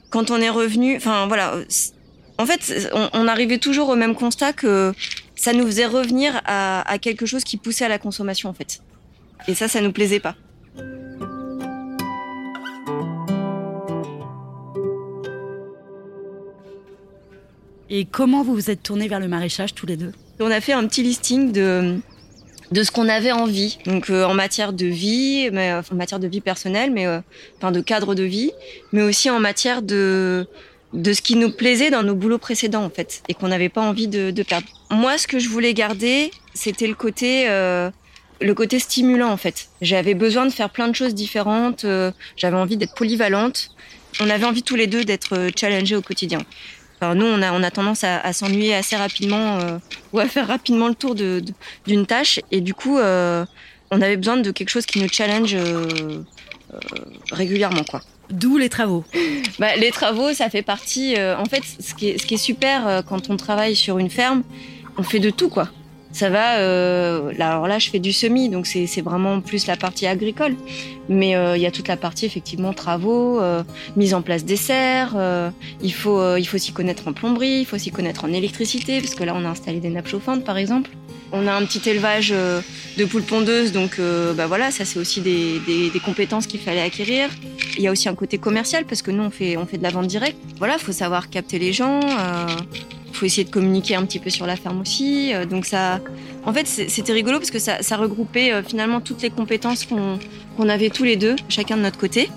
quand 0.09 0.31
on 0.31 0.37
est 0.37 0.49
revenu, 0.49 0.95
enfin 0.97 1.27
voilà, 1.27 1.55
en 2.37 2.45
fait, 2.45 2.89
on, 2.93 3.09
on 3.13 3.27
arrivait 3.27 3.57
toujours 3.57 3.89
au 3.89 3.95
même 3.95 4.15
constat 4.15 4.53
que 4.53 4.93
ça 5.35 5.53
nous 5.53 5.65
faisait 5.65 5.85
revenir 5.85 6.41
à, 6.45 6.89
à 6.89 6.97
quelque 6.97 7.25
chose 7.25 7.43
qui 7.43 7.57
poussait 7.57 7.85
à 7.85 7.89
la 7.89 7.99
consommation 7.99 8.49
en 8.49 8.53
fait. 8.53 8.81
Et 9.47 9.55
ça, 9.55 9.67
ça 9.67 9.81
nous 9.81 9.91
plaisait 9.91 10.19
pas. 10.19 10.35
Et 17.89 18.05
comment 18.05 18.43
vous 18.43 18.55
vous 18.55 18.69
êtes 18.71 18.81
tournés 18.81 19.07
vers 19.07 19.19
le 19.19 19.27
maraîchage 19.27 19.73
tous 19.73 19.85
les 19.85 19.95
deux? 19.95 20.11
On 20.39 20.51
a 20.51 20.59
fait 20.59 20.73
un 20.73 20.85
petit 20.87 21.03
listing 21.03 21.51
de 21.51 21.99
de 22.71 22.83
ce 22.83 22.91
qu'on 22.91 23.09
avait 23.09 23.31
envie, 23.31 23.77
donc 23.85 24.09
euh, 24.09 24.25
en 24.25 24.33
matière 24.33 24.73
de 24.73 24.85
vie, 24.85 25.49
mais 25.51 25.71
euh, 25.71 25.81
en 25.91 25.95
matière 25.95 26.19
de 26.19 26.27
vie 26.27 26.41
personnelle, 26.41 26.91
mais 26.91 27.05
euh, 27.05 27.19
enfin 27.57 27.71
de 27.71 27.81
cadre 27.81 28.15
de 28.15 28.23
vie, 28.23 28.51
mais 28.91 29.01
aussi 29.01 29.29
en 29.29 29.39
matière 29.39 29.81
de 29.81 30.47
de 30.93 31.11
ce 31.11 31.21
qui 31.21 31.35
nous 31.35 31.51
plaisait 31.51 31.89
dans 31.89 32.03
nos 32.03 32.15
boulots 32.15 32.37
précédents 32.37 32.83
en 32.83 32.89
fait, 32.89 33.21
et 33.27 33.33
qu'on 33.33 33.49
n'avait 33.49 33.69
pas 33.69 33.81
envie 33.81 34.07
de, 34.07 34.31
de 34.31 34.43
perdre. 34.43 34.67
Moi, 34.89 35.17
ce 35.17 35.27
que 35.27 35.39
je 35.39 35.49
voulais 35.49 35.73
garder, 35.73 36.31
c'était 36.53 36.87
le 36.87 36.95
côté 36.95 37.49
euh, 37.49 37.89
le 38.41 38.53
côté 38.53 38.79
stimulant 38.79 39.29
en 39.29 39.37
fait. 39.37 39.69
J'avais 39.81 40.13
besoin 40.13 40.45
de 40.45 40.51
faire 40.51 40.69
plein 40.69 40.87
de 40.87 40.95
choses 40.95 41.13
différentes, 41.13 41.85
euh, 41.85 42.11
j'avais 42.37 42.57
envie 42.57 42.77
d'être 42.77 42.95
polyvalente. 42.95 43.71
On 44.21 44.29
avait 44.29 44.45
envie 44.45 44.63
tous 44.63 44.75
les 44.75 44.87
deux 44.87 45.03
d'être 45.03 45.37
euh, 45.37 45.49
challengés 45.55 45.95
au 45.95 46.01
quotidien. 46.01 46.39
Enfin, 46.99 47.13
nous, 47.15 47.25
on 47.25 47.41
a, 47.41 47.51
on 47.51 47.61
a 47.63 47.71
tendance 47.71 48.03
à, 48.03 48.19
à 48.19 48.31
s'ennuyer 48.33 48.73
assez 48.75 48.95
rapidement 48.95 49.57
euh, 49.59 49.77
ou 50.13 50.19
à 50.19 50.27
faire 50.27 50.47
rapidement 50.47 50.87
le 50.87 50.95
tour 50.95 51.13
de- 51.15 51.41
de- 51.41 51.53
d'une 51.87 52.05
tâche. 52.05 52.39
Et 52.51 52.61
du 52.61 52.73
coup, 52.73 52.97
euh, 52.97 53.45
on 53.91 54.01
avait 54.01 54.17
besoin 54.17 54.37
de 54.37 54.51
quelque 54.51 54.69
chose 54.69 54.85
qui 54.85 54.99
nous 55.01 55.09
challenge 55.11 55.53
euh, 55.55 55.87
euh, 56.73 56.77
régulièrement. 57.31 57.83
Quoi. 57.83 58.01
D'où 58.29 58.57
les 58.57 58.69
travaux. 58.69 59.03
Bah, 59.59 59.75
les 59.77 59.91
travaux, 59.91 60.33
ça 60.33 60.49
fait 60.49 60.61
partie. 60.63 61.15
euh, 61.17 61.37
en 61.37 61.45
fait, 61.45 61.61
ce 61.79 61.93
qui 61.93 62.09
est, 62.09 62.17
ce 62.17 62.25
qui 62.25 62.33
est 62.33 62.37
super 62.37 62.87
euh, 62.87 63.01
quand 63.01 63.29
on 63.29 63.37
travaille 63.37 63.75
sur 63.75 63.99
une 63.99 64.09
ferme, 64.09 64.43
on 64.97 65.03
fait 65.03 65.19
de 65.19 65.29
tout. 65.29 65.49
quoi. 65.49 65.69
Ça 66.15 66.29
va. 66.29 66.59
euh, 66.59 67.33
là, 67.37 67.49
alors 67.51 67.67
là, 67.67 67.77
je 67.77 67.89
fais 67.89 67.99
du 67.99 68.13
semis, 68.13 68.47
donc 68.47 68.67
c'est 68.67 69.01
vraiment 69.01 69.41
plus 69.41 69.67
la 69.67 69.75
partie 69.75 70.07
agricole. 70.07 70.55
Mais 71.09 71.35
euh, 71.35 71.57
il 71.57 71.61
y 71.61 71.65
a 71.65 71.71
toute 71.71 71.89
la 71.89 71.97
partie 71.97 72.25
effectivement 72.25 72.71
travaux, 72.71 73.41
euh, 73.41 73.63
mise 73.97 74.13
en 74.13 74.21
place 74.21 74.45
des 74.45 74.55
serres. 74.55 75.13
il 75.83 75.93
faut 75.93 76.37
il 76.37 76.45
faut 76.45 76.57
s'y 76.57 76.71
connaître 76.71 77.09
en 77.09 77.11
plomberie, 77.11 77.59
il 77.59 77.65
faut 77.65 77.77
s'y 77.77 77.91
connaître 77.91 78.23
en 78.23 78.31
électricité, 78.31 79.01
parce 79.01 79.13
que 79.13 79.25
là, 79.25 79.33
on 79.35 79.43
a 79.43 79.49
installé 79.49 79.81
des 79.81 79.89
nappes 79.89 80.07
chauffantes, 80.07 80.45
par 80.45 80.57
exemple. 80.57 80.89
On 81.33 81.47
a 81.47 81.53
un 81.53 81.65
petit 81.65 81.89
élevage 81.89 82.29
de 82.29 83.05
poules 83.05 83.23
pondeuses, 83.23 83.73
donc 83.73 83.99
bah 84.37 84.47
voilà, 84.47 84.71
ça 84.71 84.85
c'est 84.85 84.99
aussi 84.99 85.19
des, 85.19 85.59
des, 85.67 85.89
des 85.89 85.99
compétences 85.99 86.47
qu'il 86.47 86.61
fallait 86.61 86.81
acquérir. 86.81 87.29
Il 87.77 87.83
y 87.83 87.89
a 87.89 87.91
aussi 87.91 88.07
un 88.07 88.15
côté 88.15 88.37
commercial 88.37 88.85
parce 88.85 89.01
que 89.01 89.11
nous 89.11 89.23
on 89.23 89.31
fait 89.31 89.57
on 89.57 89.65
fait 89.65 89.77
de 89.77 89.83
la 89.83 89.89
vente 89.89 90.07
directe. 90.07 90.37
Voilà, 90.59 90.77
faut 90.77 90.93
savoir 90.93 91.29
capter 91.29 91.59
les 91.59 91.73
gens. 91.73 91.99
Euh, 93.15 93.19
faut 93.19 93.25
essayer 93.25 93.45
de 93.45 93.49
communiquer 93.49 93.95
un 93.95 94.05
petit 94.05 94.19
peu 94.19 94.29
sur 94.29 94.45
la 94.45 94.55
ferme 94.55 94.81
aussi. 94.81 95.33
Euh, 95.33 95.45
donc 95.45 95.65
ça, 95.65 95.99
en 96.45 96.53
fait, 96.53 96.67
c'était 96.67 97.13
rigolo 97.13 97.39
parce 97.39 97.51
que 97.51 97.59
ça, 97.59 97.97
regroupait 97.97 98.51
euh, 98.51 98.63
finalement 98.63 99.01
toutes 99.01 99.21
les 99.21 99.29
compétences 99.29 99.85
qu'on 99.85 100.69
avait 100.69 100.89
tous 100.89 101.03
les 101.03 101.15
deux, 101.15 101.35
chacun 101.49 101.77
de 101.77 101.81
notre 101.81 101.97
côté. 101.97 102.29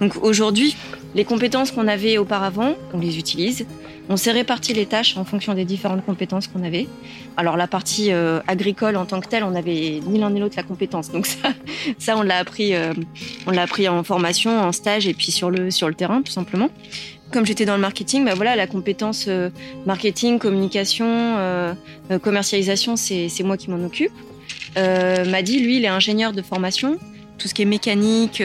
Donc 0.00 0.16
aujourd'hui, 0.22 0.76
les 1.14 1.24
compétences 1.24 1.70
qu'on 1.70 1.86
avait 1.86 2.18
auparavant, 2.18 2.74
on 2.92 2.98
les 2.98 3.18
utilise. 3.18 3.66
On 4.08 4.16
s'est 4.16 4.32
réparti 4.32 4.74
les 4.74 4.86
tâches 4.86 5.16
en 5.16 5.24
fonction 5.24 5.54
des 5.54 5.64
différentes 5.64 6.04
compétences 6.04 6.48
qu'on 6.48 6.64
avait. 6.64 6.88
Alors 7.36 7.56
la 7.56 7.68
partie 7.68 8.12
euh, 8.12 8.40
agricole 8.48 8.96
en 8.96 9.04
tant 9.04 9.20
que 9.20 9.28
telle, 9.28 9.44
on 9.44 9.54
avait 9.54 10.00
ni 10.04 10.18
l'un 10.18 10.30
ni 10.30 10.40
l'autre 10.40 10.56
la 10.56 10.64
compétence. 10.64 11.12
Donc 11.12 11.26
ça, 11.26 11.50
ça 11.98 12.16
on 12.16 12.22
l'a 12.22 12.38
appris, 12.38 12.74
appris 13.46 13.88
en 13.88 14.02
formation, 14.02 14.58
en 14.58 14.72
stage 14.72 15.06
et 15.06 15.14
puis 15.14 15.30
sur 15.30 15.50
le 15.50 15.70
sur 15.70 15.88
le 15.88 15.94
terrain 15.94 16.22
tout 16.22 16.32
simplement. 16.32 16.68
Comme 17.32 17.46
j'étais 17.46 17.64
dans 17.64 17.76
le 17.76 17.80
marketing, 17.80 18.26
bah 18.26 18.34
voilà, 18.34 18.56
la 18.56 18.66
compétence 18.66 19.24
euh, 19.26 19.48
marketing, 19.86 20.38
communication, 20.38 21.06
euh, 21.08 21.72
euh, 22.10 22.18
commercialisation, 22.18 22.96
c'est 22.96 23.42
moi 23.42 23.56
qui 23.56 23.70
m'en 23.70 23.82
occupe. 23.84 24.12
Madi, 24.76 25.60
lui, 25.60 25.78
il 25.78 25.84
est 25.84 25.88
ingénieur 25.88 26.32
de 26.32 26.42
formation. 26.42 26.98
Tout 27.38 27.48
ce 27.48 27.54
qui 27.54 27.62
est 27.62 27.66
mécanique, 27.66 28.42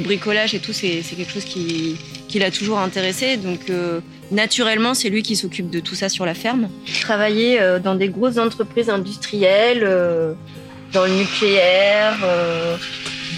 bricolage 0.00 0.54
et 0.54 0.60
tout, 0.60 0.72
c'est 0.72 1.02
quelque 1.02 1.30
chose 1.30 1.44
qui, 1.44 1.96
qui 2.28 2.38
l'a 2.38 2.50
toujours 2.50 2.78
intéressé. 2.78 3.36
Donc, 3.36 3.70
naturellement, 4.30 4.94
c'est 4.94 5.08
lui 5.08 5.22
qui 5.22 5.36
s'occupe 5.36 5.70
de 5.70 5.80
tout 5.80 5.94
ça 5.94 6.08
sur 6.08 6.24
la 6.24 6.34
ferme. 6.34 6.68
Travailler 7.00 7.60
euh, 7.60 7.78
dans 7.78 7.94
des 7.94 8.08
grosses 8.08 8.38
entreprises 8.38 8.88
industrielles, 8.88 9.86
dans 10.92 11.04
le 11.04 11.12
nucléaire, 11.12 12.16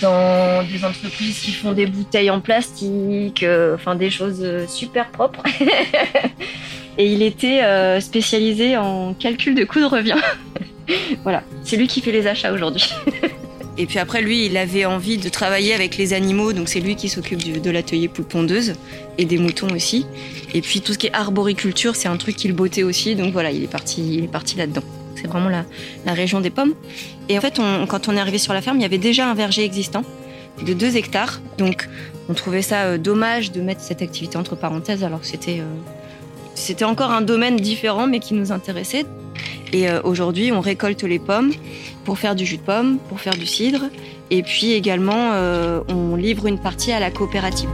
dans 0.04 0.62
des 0.64 0.84
entreprises 0.84 1.40
qui 1.40 1.52
font 1.52 1.72
des 1.72 1.86
bouteilles 1.86 2.30
en 2.30 2.40
plastique, 2.40 3.42
euh, 3.42 3.74
enfin 3.74 3.94
des 3.94 4.10
choses 4.10 4.40
euh, 4.42 4.66
super 4.68 5.08
propres. 5.10 5.42
et 6.98 7.06
il 7.06 7.22
était 7.22 7.62
euh, 7.62 8.00
spécialisé 8.00 8.76
en 8.76 9.14
calcul 9.14 9.54
de 9.54 9.64
coûts 9.64 9.80
de 9.80 9.86
revient. 9.86 10.20
voilà, 11.22 11.42
c'est 11.62 11.76
lui 11.76 11.86
qui 11.86 12.02
fait 12.02 12.12
les 12.12 12.26
achats 12.26 12.52
aujourd'hui. 12.52 12.84
Et 13.76 13.86
puis 13.86 13.98
après, 13.98 14.22
lui, 14.22 14.46
il 14.46 14.56
avait 14.56 14.84
envie 14.84 15.18
de 15.18 15.28
travailler 15.28 15.74
avec 15.74 15.96
les 15.96 16.12
animaux, 16.12 16.52
donc 16.52 16.68
c'est 16.68 16.78
lui 16.78 16.94
qui 16.94 17.08
s'occupe 17.08 17.60
de 17.60 17.70
l'atelier 17.72 18.06
poule 18.06 18.24
pondeuse 18.24 18.74
et 19.18 19.24
des 19.24 19.36
moutons 19.36 19.66
aussi. 19.74 20.06
Et 20.52 20.60
puis 20.60 20.80
tout 20.80 20.92
ce 20.92 20.98
qui 20.98 21.08
est 21.08 21.12
arboriculture, 21.12 21.96
c'est 21.96 22.06
un 22.06 22.16
truc 22.16 22.36
qu'il 22.36 22.52
bottait 22.52 22.84
aussi, 22.84 23.16
donc 23.16 23.32
voilà, 23.32 23.50
il 23.50 23.64
est 23.64 23.72
parti, 23.72 24.18
il 24.18 24.24
est 24.24 24.28
parti 24.28 24.56
là-dedans. 24.56 24.84
C'est 25.16 25.26
vraiment 25.26 25.48
la, 25.48 25.64
la 26.06 26.12
région 26.12 26.40
des 26.40 26.50
pommes. 26.50 26.74
Et 27.28 27.38
en 27.38 27.40
fait, 27.40 27.60
quand 27.88 28.08
on 28.08 28.16
est 28.16 28.20
arrivé 28.20 28.38
sur 28.38 28.52
la 28.52 28.60
ferme, 28.60 28.78
il 28.78 28.82
y 28.82 28.86
avait 28.86 28.98
déjà 28.98 29.28
un 29.28 29.34
verger 29.34 29.64
existant 29.64 30.02
de 30.62 30.72
2 30.72 30.96
hectares, 30.96 31.40
donc 31.58 31.88
on 32.28 32.34
trouvait 32.34 32.62
ça 32.62 32.84
euh, 32.84 32.98
dommage 32.98 33.52
de 33.52 33.60
mettre 33.60 33.80
cette 33.80 34.02
activité 34.02 34.36
entre 34.36 34.56
parenthèses, 34.56 35.04
alors 35.04 35.20
que 35.20 35.26
c'était 35.26 35.60
euh, 35.60 35.64
c'était 36.54 36.84
encore 36.84 37.10
un 37.10 37.22
domaine 37.22 37.56
différent, 37.56 38.06
mais 38.06 38.20
qui 38.20 38.34
nous 38.34 38.52
intéressait. 38.52 39.04
Et 39.72 39.88
euh, 39.88 40.00
aujourd'hui, 40.04 40.52
on 40.52 40.60
récolte 40.60 41.02
les 41.02 41.18
pommes 41.18 41.52
pour 42.04 42.18
faire 42.18 42.36
du 42.36 42.46
jus 42.46 42.58
de 42.58 42.62
pomme, 42.62 42.98
pour 43.08 43.20
faire 43.20 43.34
du 43.34 43.46
cidre. 43.46 43.82
Et 44.30 44.42
puis 44.42 44.72
également, 44.72 45.32
on 45.88 46.16
livre 46.16 46.46
une 46.46 46.58
partie 46.58 46.92
à 46.92 47.00
la 47.00 47.10
coopérative. 47.10 47.68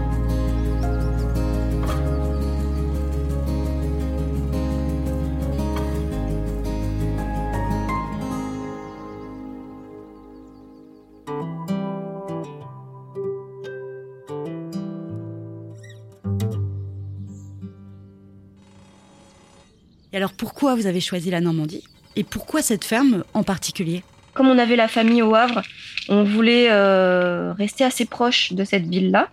Et 20.12 20.16
alors 20.16 20.32
pourquoi 20.32 20.74
vous 20.74 20.86
avez 20.86 21.00
choisi 21.00 21.30
la 21.30 21.40
Normandie 21.40 21.84
Et 22.16 22.24
pourquoi 22.24 22.62
cette 22.62 22.84
ferme 22.84 23.24
en 23.34 23.42
particulier? 23.42 24.02
Comme 24.34 24.48
on 24.48 24.58
avait 24.58 24.76
la 24.76 24.88
famille 24.88 25.22
au 25.22 25.34
Havre, 25.34 25.62
on 26.08 26.24
voulait 26.24 26.68
euh, 26.70 27.52
rester 27.52 27.84
assez 27.84 28.04
proche 28.04 28.52
de 28.52 28.64
cette 28.64 28.86
ville-là. 28.86 29.28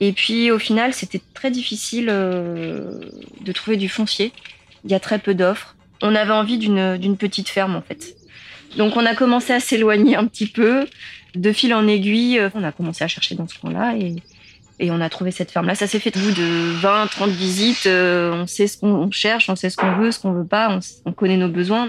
Et 0.00 0.12
puis 0.12 0.50
au 0.50 0.58
final, 0.58 0.92
c'était 0.92 1.22
très 1.34 1.50
difficile 1.50 2.08
euh, 2.10 3.00
de 3.40 3.52
trouver 3.52 3.76
du 3.76 3.88
foncier. 3.88 4.32
Il 4.84 4.90
y 4.90 4.94
a 4.94 5.00
très 5.00 5.18
peu 5.18 5.34
d'offres. 5.34 5.74
On 6.02 6.14
avait 6.14 6.32
envie 6.32 6.58
d'une 6.58 7.16
petite 7.16 7.48
ferme 7.48 7.76
en 7.76 7.82
fait. 7.82 8.14
Donc 8.76 8.96
on 8.96 9.06
a 9.06 9.14
commencé 9.14 9.52
à 9.52 9.60
s'éloigner 9.60 10.16
un 10.16 10.26
petit 10.26 10.46
peu. 10.46 10.86
De 11.34 11.52
fil 11.52 11.74
en 11.74 11.86
aiguille, 11.86 12.40
on 12.54 12.62
a 12.62 12.72
commencé 12.72 13.04
à 13.04 13.08
chercher 13.08 13.34
dans 13.34 13.46
ce 13.46 13.58
coin-là 13.58 13.94
et, 13.96 14.16
et 14.78 14.90
on 14.90 15.00
a 15.00 15.08
trouvé 15.08 15.30
cette 15.30 15.50
ferme-là. 15.50 15.74
Ça 15.74 15.86
s'est 15.86 15.98
fait 15.98 16.16
au 16.16 16.20
bout 16.20 16.32
de 16.32 16.72
20, 16.80 17.06
30 17.06 17.30
visites. 17.30 17.86
Euh, 17.86 18.32
on 18.32 18.46
sait 18.46 18.66
ce 18.66 18.78
qu'on 18.78 19.10
cherche, 19.10 19.48
on 19.48 19.56
sait 19.56 19.70
ce 19.70 19.76
qu'on 19.76 19.96
veut, 19.96 20.10
ce 20.10 20.18
qu'on 20.18 20.32
veut 20.32 20.46
pas, 20.46 20.78
on, 21.04 21.12
connaît 21.12 21.36
nos 21.36 21.48
besoins. 21.48 21.88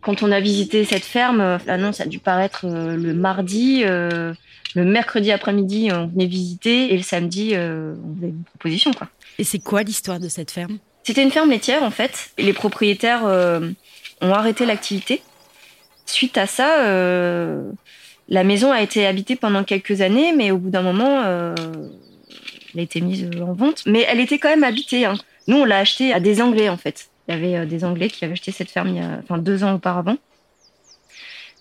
Quand 0.00 0.22
on 0.22 0.32
a 0.32 0.40
visité 0.40 0.84
cette 0.84 1.04
ferme, 1.04 1.58
l'annonce 1.66 2.00
a 2.00 2.06
dû 2.06 2.18
paraître 2.18 2.64
euh, 2.64 2.96
le 2.96 3.14
mardi. 3.14 3.82
Euh, 3.84 4.34
le 4.74 4.84
mercredi 4.86 5.30
après-midi, 5.30 5.90
on 5.92 6.06
venait 6.06 6.26
visiter 6.26 6.94
et 6.94 6.96
le 6.96 7.02
samedi, 7.02 7.52
on 7.54 8.16
avait 8.16 8.28
une 8.28 8.42
proposition. 8.44 8.90
Quoi. 8.94 9.06
Et 9.38 9.44
c'est 9.44 9.58
quoi 9.58 9.82
l'histoire 9.82 10.18
de 10.18 10.30
cette 10.30 10.50
ferme? 10.50 10.78
C'était 11.02 11.22
une 11.22 11.30
ferme 11.30 11.50
laitière 11.50 11.82
en 11.82 11.90
fait. 11.90 12.30
les 12.38 12.54
propriétaires 12.54 13.22
ont 13.22 14.32
arrêté 14.32 14.64
l'activité. 14.64 15.20
Suite 16.06 16.38
à 16.38 16.46
ça, 16.46 16.86
la 18.28 18.44
maison 18.44 18.72
a 18.72 18.80
été 18.80 19.06
habitée 19.06 19.36
pendant 19.36 19.64
quelques 19.64 20.00
années, 20.00 20.32
mais 20.32 20.50
au 20.50 20.58
bout 20.58 20.70
d'un 20.70 20.82
moment, 20.82 21.22
euh, 21.24 21.54
elle 22.72 22.80
a 22.80 22.82
été 22.82 23.00
mise 23.00 23.28
en 23.40 23.52
vente. 23.52 23.82
Mais 23.86 24.06
elle 24.08 24.20
était 24.20 24.38
quand 24.38 24.48
même 24.48 24.64
habitée. 24.64 25.04
Hein. 25.04 25.14
Nous, 25.48 25.56
on 25.56 25.64
l'a 25.64 25.78
achetée 25.78 26.12
à 26.12 26.20
des 26.20 26.40
Anglais, 26.40 26.68
en 26.68 26.76
fait. 26.76 27.08
Il 27.28 27.34
y 27.34 27.36
avait 27.36 27.56
euh, 27.56 27.66
des 27.66 27.84
Anglais 27.84 28.08
qui 28.08 28.24
avaient 28.24 28.32
acheté 28.32 28.52
cette 28.52 28.70
ferme 28.70 28.88
il 28.88 28.96
y 28.96 29.00
a 29.00 29.18
enfin, 29.22 29.38
deux 29.38 29.64
ans 29.64 29.74
auparavant, 29.74 30.16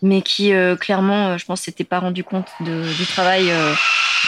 mais 0.01 0.21
qui, 0.21 0.53
euh, 0.53 0.75
clairement, 0.75 1.37
je 1.37 1.45
pense, 1.45 1.61
s'étaient 1.61 1.83
pas 1.83 1.99
rendu 1.99 2.23
compte 2.23 2.47
du 2.61 3.05
travail, 3.05 3.51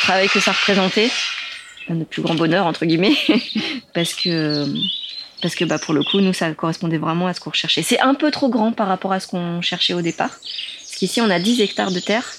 travail 0.02 0.28
que 0.28 0.40
ça 0.40 0.52
représentait. 0.52 1.10
Un 1.90 2.00
plus 2.04 2.22
grand 2.22 2.36
bonheur, 2.36 2.66
entre 2.66 2.86
guillemets, 2.86 3.16
parce 3.94 4.14
que 4.14 4.66
parce 5.44 5.56
que 5.56 5.66
bah, 5.66 5.78
pour 5.78 5.94
le 5.94 6.04
coup, 6.04 6.22
nous, 6.22 6.32
ça 6.32 6.50
correspondait 6.54 6.98
vraiment 6.98 7.28
à 7.28 7.34
ce 7.34 7.42
qu'on 7.42 7.50
recherchait. 7.50 7.82
C'est 7.84 8.00
un 8.00 8.14
peu 8.14 8.32
trop 8.32 8.48
grand 8.48 8.72
par 8.72 8.88
rapport 8.88 9.12
à 9.12 9.20
ce 9.20 9.28
qu'on 9.28 9.62
cherchait 9.62 9.94
au 9.94 10.02
départ. 10.02 10.32
Parce 11.04 11.12
qu'ici, 11.12 11.22
on 11.22 11.30
a 11.30 11.40
10 11.40 11.60
hectares 11.60 11.92
de 11.92 12.00
terre, 12.00 12.32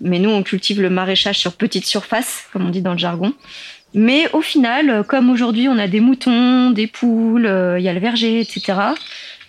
mais 0.00 0.18
nous, 0.18 0.30
on 0.30 0.42
cultive 0.42 0.80
le 0.80 0.90
maraîchage 0.90 1.38
sur 1.38 1.52
petite 1.52 1.86
surface, 1.86 2.46
comme 2.52 2.66
on 2.66 2.70
dit 2.70 2.82
dans 2.82 2.90
le 2.90 2.98
jargon. 2.98 3.34
Mais 3.94 4.28
au 4.32 4.42
final, 4.42 5.04
comme 5.06 5.30
aujourd'hui, 5.30 5.68
on 5.68 5.78
a 5.78 5.86
des 5.86 6.00
moutons, 6.00 6.70
des 6.70 6.88
poules, 6.88 7.46
euh, 7.46 7.78
il 7.78 7.84
y 7.84 7.88
a 7.88 7.92
le 7.92 8.00
verger, 8.00 8.40
etc. 8.40 8.78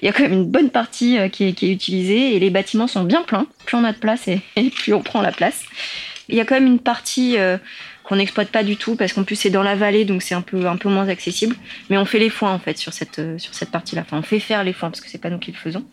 Il 0.04 0.06
y 0.06 0.10
a 0.10 0.12
quand 0.12 0.22
même 0.22 0.34
une 0.34 0.46
bonne 0.46 0.70
partie 0.70 1.18
euh, 1.18 1.28
qui 1.28 1.46
est, 1.46 1.64
utilisée 1.64 2.36
et 2.36 2.40
les 2.40 2.52
bâtiments 2.52 2.86
sont 2.86 3.04
bien 3.04 3.24
pleins. 3.24 3.48
Plus 3.66 3.78
on 3.78 3.84
a 3.84 3.94
de 3.94 3.98
place 3.98 4.28
et, 4.56 4.70
plus 4.70 4.94
on 4.94 5.02
prend 5.02 5.24
la 5.24 5.32
place. 5.32 5.64
Il 6.30 6.36
y 6.36 6.40
a 6.40 6.46
quand 6.46 6.54
même 6.54 6.68
une 6.68 6.80
partie 6.80 7.40
euh, 7.40 7.58
qu'on 8.04 8.18
n'exploite 8.18 8.50
pas 8.50 8.64
du 8.64 8.78
tout 8.78 8.96
parce 8.96 9.14
qu'en 9.14 9.24
plus 9.24 9.38
c'est 9.38 9.50
dans 9.50 9.64
la 9.64 9.74
vallée 9.74 10.06
donc 10.06 10.22
c'est 10.22 10.36
un 10.36 10.42
peu 10.42 10.68
un 10.68 10.78
peu 10.78 10.90
moins 10.90 11.08
accessible. 11.08 11.56
Mais 11.90 11.98
on 11.98 12.06
fait 12.06 12.20
les 12.20 12.30
foins 12.30 12.54
en 12.54 12.60
fait 12.60 12.78
sur 12.78 12.94
cette 12.94 13.40
sur 13.40 13.56
cette 13.56 13.72
partie-là. 13.72 14.04
Enfin, 14.06 14.20
on 14.20 14.22
fait 14.22 14.40
faire 14.40 14.64
les 14.64 14.74
foins 14.74 14.92
parce 14.92 15.02
que 15.02 15.10
c'est 15.10 15.18
pas 15.18 15.32
nous 15.32 15.40
qui 15.40 15.52
le 15.52 15.58
faisons 15.58 15.84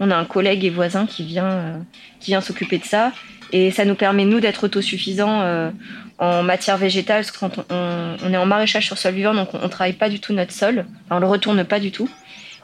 on 0.00 0.10
a 0.10 0.16
un 0.16 0.24
collègue 0.24 0.64
et 0.64 0.70
voisin 0.70 1.06
qui 1.06 1.24
vient, 1.24 1.50
euh, 1.50 1.78
qui 2.20 2.30
vient 2.30 2.40
s'occuper 2.40 2.78
de 2.78 2.84
ça. 2.84 3.12
Et 3.52 3.70
ça 3.70 3.84
nous 3.84 3.94
permet, 3.94 4.24
nous, 4.24 4.40
d'être 4.40 4.64
autosuffisants 4.64 5.40
euh, 5.40 5.70
en 6.18 6.42
matière 6.42 6.76
végétale, 6.76 7.24
parce 7.24 7.30
que 7.30 7.38
quand 7.38 7.64
on, 7.70 8.32
est 8.32 8.36
en 8.36 8.46
maraîchage 8.46 8.86
sur 8.86 8.98
sol 8.98 9.14
vivant, 9.14 9.34
donc 9.34 9.54
on 9.54 9.62
ne 9.62 9.68
travaille 9.68 9.94
pas 9.94 10.08
du 10.08 10.20
tout 10.20 10.32
notre 10.32 10.52
sol, 10.52 10.84
enfin, 11.06 11.16
on 11.16 11.20
le 11.20 11.26
retourne 11.26 11.64
pas 11.64 11.80
du 11.80 11.90
tout. 11.90 12.10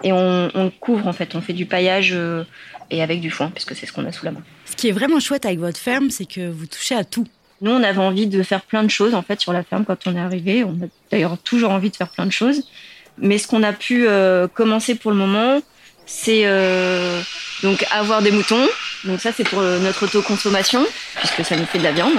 Et 0.03 0.13
on, 0.13 0.51
on 0.55 0.71
couvre, 0.71 1.07
en 1.07 1.13
fait, 1.13 1.35
on 1.35 1.41
fait 1.41 1.53
du 1.53 1.65
paillage 1.65 2.11
euh, 2.13 2.45
et 2.91 3.03
avec 3.03 3.21
du 3.21 3.31
foin, 3.31 3.51
puisque 3.51 3.75
c'est 3.75 3.87
ce 3.87 3.93
qu'on 3.93 4.05
a 4.05 4.13
sous 4.13 4.25
la 4.27 4.33
main. 4.33 4.43
Ce 4.67 4.77
qui 4.77 4.89
est 4.89 4.93
vraiment 4.93 5.21
chouette 5.21 5.47
avec 5.47 5.59
votre 5.59 5.79
ferme, 5.79 6.11
c'est 6.11 6.27
que 6.27 6.51
vous 6.51 6.67
touchez 6.67 6.95
à 6.95 7.05
tout. 7.05 7.27
Nous, 7.63 7.71
on 7.71 7.83
avait 7.83 8.01
envie 8.01 8.27
de 8.27 8.43
faire 8.43 8.61
plein 8.61 8.83
de 8.83 8.91
choses, 8.91 9.15
en 9.15 9.23
fait, 9.23 9.41
sur 9.41 9.53
la 9.53 9.63
ferme 9.63 9.85
quand 9.87 10.07
on 10.07 10.15
est 10.17 10.21
arrivé. 10.21 10.65
On 10.65 10.73
a 10.73 10.89
d'ailleurs 11.11 11.39
toujours 11.39 11.71
envie 11.71 11.91
de 11.91 11.97
faire 11.97 12.09
plein 12.09 12.27
de 12.27 12.33
choses. 12.33 12.69
Mais 13.17 13.39
ce 13.39 13.47
qu'on 13.47 13.63
a 13.63 13.73
pu 13.73 14.07
commencer 14.55 14.97
pour 14.97 15.13
le 15.13 15.17
moment, 15.17 15.61
c'est 16.07 16.43
euh, 16.45 17.21
donc 17.63 17.85
avoir 17.91 18.23
des 18.23 18.31
moutons. 18.31 18.67
Donc 19.05 19.21
ça, 19.21 19.33
c'est 19.33 19.45
pour 19.45 19.61
euh, 19.61 19.79
notre 19.79 20.05
autoconsommation, 20.05 20.85
puisque 21.17 21.45
ça 21.45 21.57
nous 21.57 21.67
fait 21.67 21.79
de 21.79 21.85
la 21.85 21.93
viande. 21.93 22.17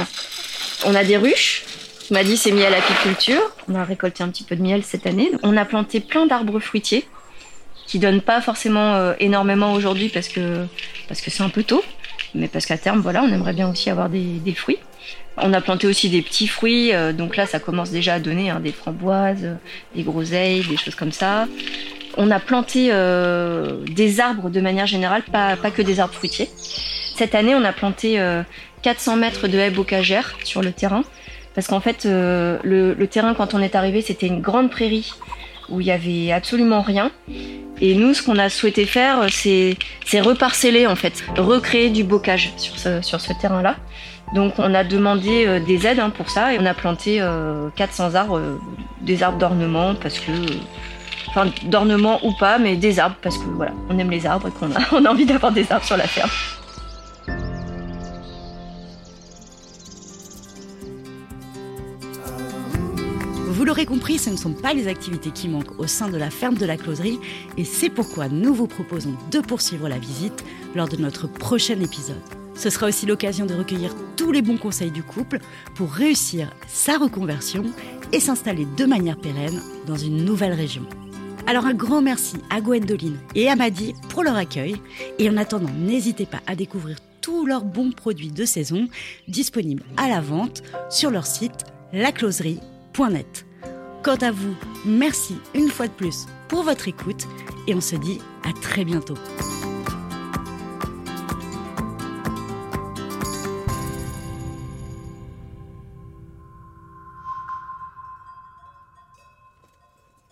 On 0.86 0.96
a 0.96 1.04
des 1.04 1.18
ruches. 1.18 1.64
M'a 2.12 2.24
dit 2.24 2.38
c'est 2.38 2.52
mis 2.52 2.64
à 2.64 2.70
l'apiculture. 2.70 3.42
On 3.68 3.76
a 3.76 3.84
récolté 3.84 4.24
un 4.24 4.30
petit 4.30 4.44
peu 4.44 4.56
de 4.56 4.62
miel 4.62 4.84
cette 4.84 5.08
année. 5.08 5.32
On 5.42 5.58
a 5.58 5.66
planté 5.66 6.00
plein 6.00 6.28
d'arbres 6.28 6.60
fruitiers 6.60 7.08
qui 7.88 7.98
donnent 8.00 8.22
pas 8.22 8.42
forcément 8.42 8.96
euh, 8.96 9.14
énormément 9.20 9.74
aujourd'hui 9.74 10.10
parce 10.10 10.28
que 10.28 10.66
parce 11.08 11.22
que 11.22 11.32
c'est 11.32 11.44
un 11.44 11.50
peu 11.50 11.64
tôt, 11.64 11.84
mais 12.36 12.48
parce 12.48 12.66
qu'à 12.66 12.78
terme, 12.78 13.00
voilà, 13.00 13.24
on 13.24 13.32
aimerait 13.32 13.54
bien 13.54 13.70
aussi 13.70 13.90
avoir 13.90 14.10
des, 14.10 14.24
des 14.24 14.54
fruits. 14.54 14.80
On 15.38 15.52
a 15.54 15.62
planté 15.62 15.88
aussi 15.88 16.10
des 16.10 16.22
petits 16.22 16.48
fruits, 16.48 16.94
donc 17.14 17.36
là 17.36 17.46
ça 17.46 17.60
commence 17.60 17.92
déjà 17.92 18.14
à 18.14 18.20
donner 18.20 18.50
hein, 18.50 18.62
des 18.62 18.72
framboises, 18.72 19.58
des 19.94 20.04
groseilles, 20.04 20.64
des 20.64 20.78
choses 20.78 20.96
comme 20.96 21.12
ça. 21.12 21.46
On 22.18 22.32
a 22.32 22.40
planté 22.40 22.90
euh, 22.92 23.84
des 23.86 24.20
arbres 24.20 24.50
de 24.50 24.62
manière 24.62 24.88
générale, 24.88 25.24
pas, 25.24 25.56
que 25.56 25.82
des 25.82 26.00
arbres 26.00 26.14
fruitiers. 26.14 26.50
Cette 27.16 27.36
année, 27.36 27.56
on 27.56 27.64
a 27.64 27.74
planté 27.74 28.22
400 28.82 29.14
euh, 29.14 29.16
mètres 29.20 29.48
de 29.48 29.58
haies 29.58 29.70
bocagères 29.70 30.36
sur 30.44 30.62
le 30.62 30.72
terrain. 30.72 31.04
Parce 31.54 31.68
qu'en 31.68 31.80
fait, 31.80 32.06
euh, 32.06 32.58
le, 32.64 33.08
terrain, 33.08 33.34
quand 33.34 33.54
on 33.54 33.62
est 33.62 33.76
arrivé, 33.76 34.02
c'était 34.02 34.28
une 34.28 34.42
grande 34.42 34.70
prairie 34.70 35.12
où 35.70 35.82
il 35.82 35.88
y 35.88 35.92
avait 35.92 36.32
absolument 36.32 36.82
rien. 36.82 37.12
Et 37.82 37.96
nous, 37.96 38.14
ce 38.14 38.24
qu'on 38.24 38.38
a 38.38 38.50
souhaité 38.50 38.86
faire, 38.86 39.26
c'est 39.30 39.78
reparceller, 40.22 40.88
en 40.88 40.96
fait, 40.96 41.24
recréer 41.38 41.90
du 41.90 42.04
bocage 42.04 42.54
sur 42.58 42.78
ce, 43.20 43.34
terrain-là. 43.42 43.76
Donc, 44.34 44.54
on 44.58 44.74
a 44.74 44.84
demandé 44.84 45.60
des 45.66 45.88
aides 45.88 46.00
hein, 46.00 46.12
pour 46.12 46.30
ça 46.30 46.54
et 46.54 46.60
on 46.60 46.66
a 46.66 46.74
planté 46.74 47.22
400 47.76 48.16
arbres, 48.16 48.42
des 49.02 49.24
arbres 49.24 49.40
d'ornement, 49.40 49.96
parce 49.96 50.20
que 50.20 50.32
enfin 51.36 51.52
d'ornement 51.66 52.20
ou 52.26 52.32
pas, 52.32 52.58
mais 52.58 52.78
des 52.78 52.98
arbres 53.00 53.18
parce 53.22 53.38
que 53.38 53.44
voilà, 53.44 53.74
on 53.90 54.00
aime 54.00 54.10
les 54.10 54.26
arbres 54.26 54.48
et 54.48 54.52
qu'on 54.52 54.72
a, 54.72 54.80
on 54.94 55.06
a 55.06 55.10
envie 55.10 55.26
d'avoir 55.26 55.52
des 55.52 55.70
arbres 55.72 55.86
sur 55.86 55.98
la 55.98 56.08
ferme. 56.08 56.30
Vous 63.48 63.64
l'aurez 63.66 63.86
compris, 63.86 64.18
ce 64.18 64.30
ne 64.30 64.38
sont 64.38 64.54
pas 64.54 64.74
les 64.74 64.88
activités 64.88 65.32
qui 65.32 65.48
manquent 65.48 65.80
au 65.80 65.88
sein 65.88 66.10
de 66.10 66.18
la 66.18 66.30
ferme 66.30 66.56
de 66.56 66.66
la 66.66 66.78
closerie 66.78 67.20
et 67.58 67.66
c'est 67.66 67.90
pourquoi 67.90 68.28
nous 68.30 68.54
vous 68.54 68.68
proposons 68.68 69.16
de 69.32 69.40
poursuivre 69.40 69.90
la 69.90 69.98
visite 69.98 70.44
lors 70.76 70.88
de 70.88 70.98
notre 70.98 71.28
prochain 71.28 71.80
épisode. 71.80 72.22
Ce 72.54 72.70
sera 72.70 72.88
aussi 72.88 73.06
l'occasion 73.06 73.46
de 73.46 73.54
recueillir 73.54 73.92
tous 74.16 74.32
les 74.32 74.42
bons 74.42 74.58
conseils 74.58 74.92
du 74.92 75.04
couple 75.04 75.40
pour 75.74 75.92
réussir 75.92 76.50
sa 76.68 76.98
reconversion 76.98 77.64
et 78.14 78.20
s'installer 78.20 78.66
de 78.78 78.86
manière 78.86 79.18
pérenne 79.18 79.62
dans 79.88 79.98
une 79.98 80.24
nouvelle 80.24 80.54
région. 80.54 80.86
Alors 81.48 81.66
un 81.66 81.74
grand 81.74 82.02
merci 82.02 82.38
à 82.50 82.60
Gwendoline 82.60 83.20
et 83.36 83.50
à 83.50 83.56
Madi 83.56 83.94
pour 84.10 84.24
leur 84.24 84.36
accueil. 84.36 84.76
Et 85.20 85.30
en 85.30 85.38
attendant, 85.38 85.70
n'hésitez 85.78 86.26
pas 86.26 86.42
à 86.48 86.56
découvrir 86.56 86.98
tous 87.22 87.46
leurs 87.46 87.64
bons 87.64 87.92
produits 87.92 88.32
de 88.32 88.46
saison 88.46 88.88
disponibles 89.28 89.84
à 89.98 90.08
la 90.08 90.22
vente 90.22 90.64
sur 90.90 91.12
leur 91.12 91.26
site 91.26 91.66
lacloserie.net. 91.94 93.46
Quant 94.04 94.16
à 94.16 94.32
vous, 94.32 94.56
merci 94.86 95.36
une 95.54 95.70
fois 95.70 95.88
de 95.88 95.94
plus 95.94 96.26
pour 96.48 96.64
votre 96.64 96.88
écoute 96.88 97.28
et 97.68 97.74
on 97.74 97.82
se 97.82 97.96
dit 97.96 98.20
à 98.44 98.54
très 98.62 98.86
bientôt. 98.86 99.16